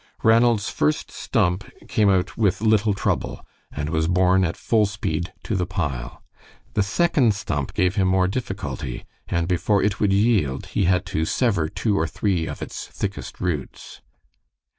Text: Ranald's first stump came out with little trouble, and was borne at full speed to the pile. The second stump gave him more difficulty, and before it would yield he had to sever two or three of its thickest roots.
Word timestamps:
Ranald's 0.23 0.67
first 0.67 1.11
stump 1.11 1.63
came 1.87 2.09
out 2.09 2.35
with 2.35 2.59
little 2.59 2.95
trouble, 2.95 3.45
and 3.71 3.91
was 3.91 4.07
borne 4.07 4.43
at 4.43 4.57
full 4.57 4.87
speed 4.87 5.31
to 5.43 5.55
the 5.55 5.67
pile. 5.67 6.23
The 6.73 6.81
second 6.81 7.35
stump 7.35 7.75
gave 7.75 7.97
him 7.97 8.07
more 8.07 8.27
difficulty, 8.27 9.05
and 9.27 9.47
before 9.47 9.83
it 9.83 9.99
would 9.99 10.11
yield 10.11 10.65
he 10.65 10.85
had 10.85 11.05
to 11.13 11.23
sever 11.25 11.69
two 11.69 11.99
or 11.99 12.07
three 12.07 12.47
of 12.47 12.63
its 12.63 12.87
thickest 12.87 13.39
roots. 13.39 14.01